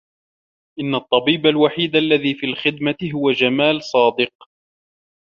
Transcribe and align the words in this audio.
إنّ 0.79 0.95
الطّبيب 0.95 1.45
الوحيد 1.45 1.95
الذي 1.95 2.33
في 2.35 2.45
الخدمة 2.45 2.95
هو 3.15 3.31
جمال 3.31 3.83
صادق. 3.83 4.31